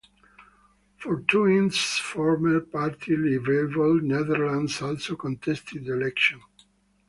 Fortuyn's 0.97 1.77
former 1.99 2.61
party 2.61 3.15
Livable 3.15 4.01
Netherlands 4.01 4.81
also 4.81 5.15
contested 5.15 5.85
the 5.85 5.93
election. 5.93 6.41